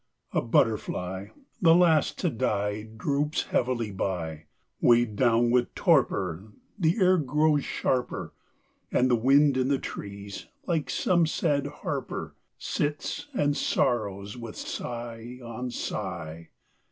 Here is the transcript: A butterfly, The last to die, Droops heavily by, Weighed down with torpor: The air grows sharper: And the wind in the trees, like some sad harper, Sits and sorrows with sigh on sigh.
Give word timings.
A 0.31 0.41
butterfly, 0.41 1.27
The 1.61 1.75
last 1.75 2.17
to 2.21 2.31
die, 2.31 2.89
Droops 2.97 3.43
heavily 3.43 3.91
by, 3.91 4.45
Weighed 4.81 5.15
down 5.15 5.51
with 5.51 5.75
torpor: 5.75 6.53
The 6.79 6.97
air 6.99 7.19
grows 7.19 7.63
sharper: 7.65 8.33
And 8.91 9.11
the 9.11 9.15
wind 9.15 9.57
in 9.57 9.67
the 9.67 9.77
trees, 9.77 10.47
like 10.65 10.89
some 10.89 11.27
sad 11.27 11.67
harper, 11.67 12.33
Sits 12.57 13.27
and 13.35 13.55
sorrows 13.55 14.35
with 14.37 14.55
sigh 14.55 15.37
on 15.43 15.69
sigh. 15.69 16.49